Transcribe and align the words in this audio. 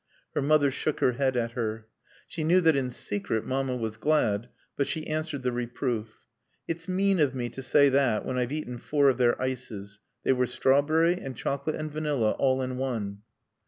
Her 0.33 0.41
mother 0.41 0.71
shook 0.71 0.99
her 0.99 1.11
head 1.11 1.37
at 1.37 1.51
her. 1.51 1.85
She 2.25 2.43
knew 2.43 2.59
that 2.61 2.75
in 2.75 2.89
secret 2.89 3.45
Mamma 3.45 3.77
was 3.77 3.97
glad; 3.97 4.49
but 4.75 4.87
she 4.87 5.05
answered 5.05 5.43
the 5.43 5.51
reproof. 5.51 6.25
"It's 6.67 6.87
mean 6.87 7.19
of 7.19 7.35
me 7.35 7.49
to 7.49 7.61
say 7.61 7.87
that 7.89 8.25
when 8.25 8.35
I've 8.35 8.51
eaten 8.51 8.79
four 8.79 9.09
of 9.09 9.19
their 9.19 9.39
ices. 9.39 9.99
They 10.23 10.33
were 10.33 10.47
strawberry, 10.47 11.21
and 11.21 11.37
chocolate 11.37 11.75
and 11.75 11.91
vanilla, 11.91 12.31
all 12.31 12.63
in 12.63 12.77
one." 12.79 13.19